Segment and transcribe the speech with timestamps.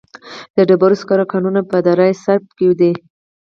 [0.55, 2.91] د ډبرو سکرو کانونه په دره صوف کې دي